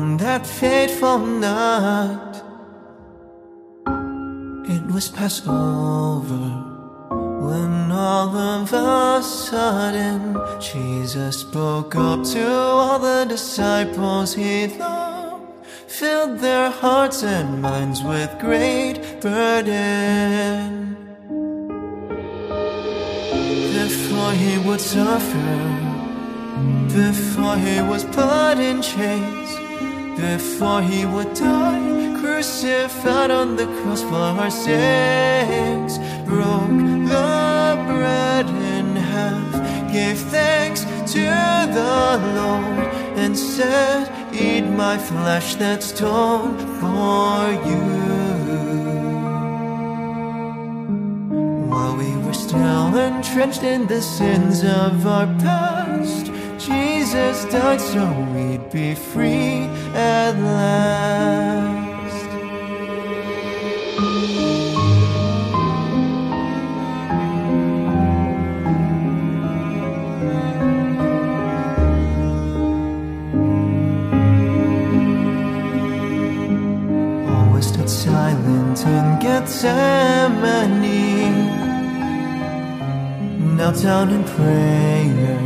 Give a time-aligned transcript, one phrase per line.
[0.00, 2.34] on that fateful night.
[4.74, 6.46] It was Passover
[7.46, 16.38] when all of a sudden Jesus spoke up to all the disciples he loved, filled
[16.38, 20.96] their hearts and minds with great burden.
[23.80, 25.80] Before he would suffer
[26.92, 29.69] before he was put in chains,
[30.20, 36.80] before he would die, crucified on the cross for our sakes, broke
[37.14, 39.52] the bread in half,
[39.92, 41.24] gave thanks to
[41.78, 48.10] the Lord, and said, Eat my flesh that's torn for you.
[51.70, 56.30] While we were still entrenched in the sins of our past,
[56.70, 61.80] Jesus died so we'd be free at last.
[77.28, 79.56] Always stood silent in Gethsemane,
[83.56, 85.40] knelt down in prayer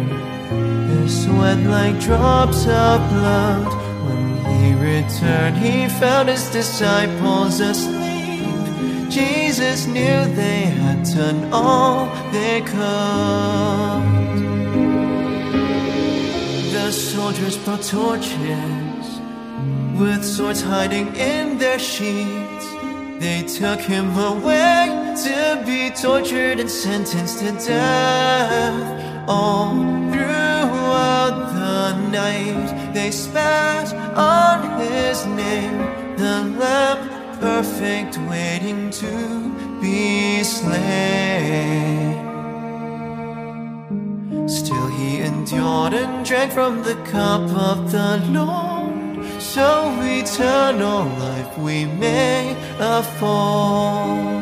[1.09, 3.67] sweat like drops of blood.
[4.07, 4.23] When
[4.57, 8.15] he returned, he found his disciples asleep.
[9.11, 14.03] Jesus knew they had done all they could.
[16.73, 19.21] The soldiers brought torches
[19.99, 22.67] with swords hiding in their sheets.
[23.21, 29.29] They took him away to be tortured and sentenced to death.
[29.29, 29.71] All
[30.11, 35.79] throughout the night, they spat on his name,
[36.17, 42.15] the Lamb perfect, waiting to be slain.
[44.49, 51.85] Still, he endured and drank from the cup of the Lord, so eternal life we
[51.85, 54.34] may afford.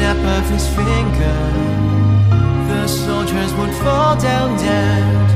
[0.00, 1.40] Snap of his finger,
[2.70, 5.26] the soldiers would fall down dead.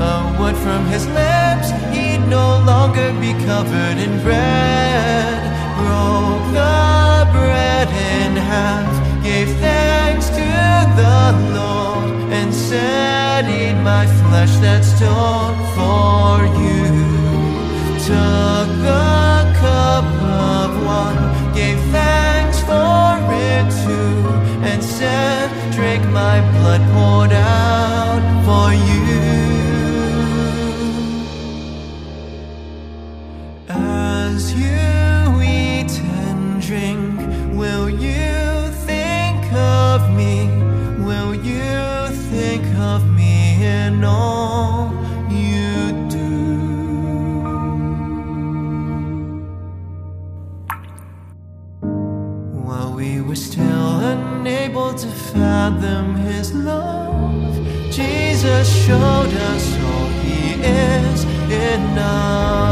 [0.00, 5.40] A word from his lips, he'd no longer be covered in bread.
[5.80, 8.92] Broke the bread in half,
[9.22, 10.48] gave thanks to
[11.00, 11.20] the
[11.58, 16.32] Lord, and said, Eat my flesh that's torn for
[16.62, 16.84] you.
[18.06, 18.53] Took
[52.66, 56.83] While we were still unable to fathom his love,
[58.44, 62.63] Jesus showed us all he is enough.